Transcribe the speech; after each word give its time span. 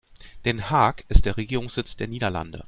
Den 0.45 0.59
Haag 0.71 1.05
ist 1.09 1.25
der 1.25 1.37
Regierungssitz 1.37 1.95
der 1.95 2.07
Niederlande. 2.07 2.59